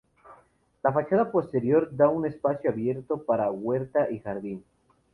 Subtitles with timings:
[0.81, 4.63] La fachada posterior da a un espacio abierto para huerta y jardín.